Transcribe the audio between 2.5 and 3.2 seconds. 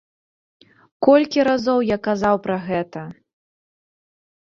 гэта.